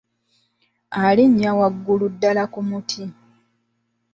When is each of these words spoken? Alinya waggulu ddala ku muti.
Alinya 1.05 1.51
waggulu 1.59 2.05
ddala 2.13 2.43
ku 2.53 2.59
muti. 2.69 3.03